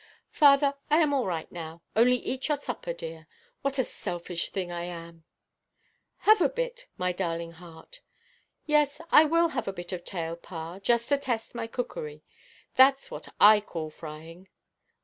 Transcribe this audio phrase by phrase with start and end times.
[0.31, 1.83] "Father, I am all right now.
[1.95, 3.27] Only eat your supper, dear.
[3.61, 5.25] What a selfish thing I am!"
[6.25, 8.01] "Have a bit, my darling heart."
[8.65, 12.23] "Yes, I will have a bit of tail, pa, just to test my cookery.
[12.79, 14.49] Thatʼs what I call frying!